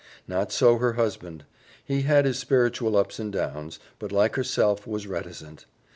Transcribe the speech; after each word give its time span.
Not 0.27 0.51
so 0.51 0.79
her 0.79 0.93
husband. 0.93 1.45
He 1.85 2.01
had 2.01 2.25
his 2.25 2.39
spiritual 2.39 2.97
ups 2.97 3.19
and 3.19 3.31
downs, 3.31 3.77
but, 3.99 4.11
like 4.11 4.35
herself, 4.35 4.87
was 4.87 5.05
reticent. 5.05 5.67